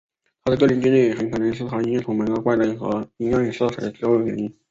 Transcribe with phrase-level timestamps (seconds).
[0.43, 4.51] 他的个人经历很有可能是他音乐充满了怪诞和阴暗色彩的重要原因。